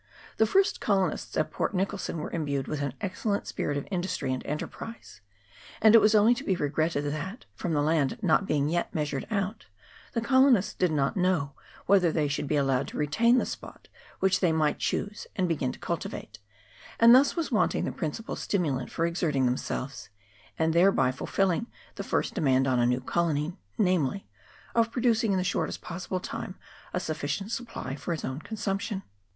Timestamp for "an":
2.81-2.95